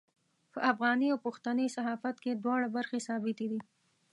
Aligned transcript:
په 0.53 0.59
افغاني 0.71 1.07
او 1.13 1.17
پښتني 1.25 1.67
صحافت 1.75 2.15
کې 2.23 2.31
دواړه 2.43 2.67
برخې 2.75 2.99
ثابتې 3.07 3.45
دي. 3.51 3.61